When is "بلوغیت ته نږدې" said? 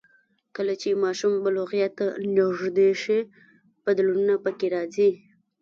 1.43-2.89